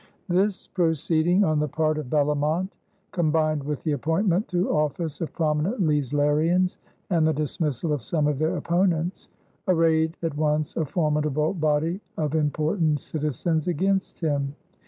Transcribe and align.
This 0.27 0.65
proceeding 0.67 1.43
on 1.43 1.59
the 1.59 1.67
part 1.67 1.99
of 1.99 2.09
Bellomont, 2.09 2.69
combined 3.11 3.61
with 3.63 3.83
the 3.83 3.91
appointment 3.91 4.47
to 4.47 4.67
office 4.71 5.21
of 5.21 5.31
prominent 5.31 5.79
Leislerians 5.79 6.77
and 7.11 7.27
the 7.27 7.33
dismissal 7.33 7.93
of 7.93 8.01
some 8.01 8.25
of 8.25 8.39
their 8.39 8.57
opponents, 8.57 9.29
arrayed 9.67 10.17
at 10.23 10.35
once 10.35 10.75
a 10.75 10.85
formidable 10.85 11.53
body 11.53 12.01
of 12.17 12.33
important 12.33 12.99
citizens 12.99 13.67
against 13.67 14.19
him. 14.21 14.55